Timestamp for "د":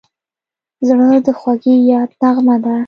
1.25-1.27